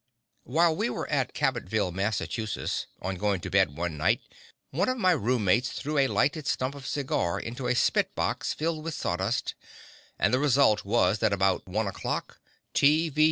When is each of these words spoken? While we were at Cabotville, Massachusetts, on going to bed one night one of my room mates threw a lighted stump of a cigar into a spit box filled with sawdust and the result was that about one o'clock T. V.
While 0.45 0.75
we 0.75 0.89
were 0.89 1.07
at 1.11 1.35
Cabotville, 1.35 1.93
Massachusetts, 1.93 2.87
on 3.03 3.17
going 3.17 3.39
to 3.41 3.51
bed 3.51 3.77
one 3.77 3.97
night 3.97 4.19
one 4.71 4.89
of 4.89 4.97
my 4.97 5.11
room 5.11 5.45
mates 5.45 5.73
threw 5.73 5.99
a 5.99 6.07
lighted 6.07 6.47
stump 6.47 6.73
of 6.73 6.85
a 6.85 6.87
cigar 6.87 7.39
into 7.39 7.67
a 7.67 7.75
spit 7.75 8.15
box 8.15 8.51
filled 8.51 8.83
with 8.83 8.95
sawdust 8.95 9.53
and 10.17 10.33
the 10.33 10.39
result 10.39 10.83
was 10.83 11.19
that 11.19 11.33
about 11.33 11.67
one 11.67 11.85
o'clock 11.85 12.39
T. 12.73 13.09
V. 13.09 13.19